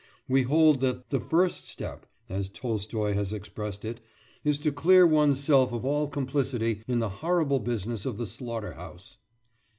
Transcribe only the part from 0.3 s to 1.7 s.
hold that "the first